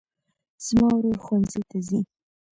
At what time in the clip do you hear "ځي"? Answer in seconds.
1.87-1.99